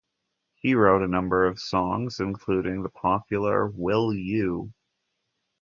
[0.55, 4.73] He wrote a number of songs, including the popular Will You?